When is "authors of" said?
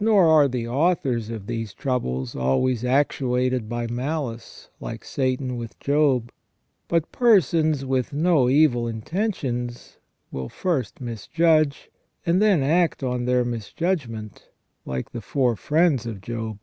0.66-1.46